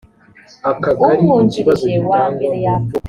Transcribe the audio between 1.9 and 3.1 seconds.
wa mbere yapfuye